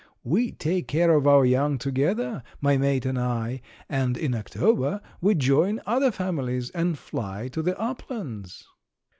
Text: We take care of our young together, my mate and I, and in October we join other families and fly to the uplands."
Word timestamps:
We 0.23 0.51
take 0.53 0.87
care 0.87 1.13
of 1.13 1.27
our 1.27 1.45
young 1.45 1.77
together, 1.77 2.41
my 2.59 2.75
mate 2.75 3.05
and 3.05 3.19
I, 3.19 3.61
and 3.87 4.17
in 4.17 4.33
October 4.33 4.99
we 5.21 5.35
join 5.35 5.79
other 5.85 6.09
families 6.09 6.71
and 6.71 6.97
fly 6.97 7.49
to 7.49 7.61
the 7.61 7.77
uplands." 7.79 8.67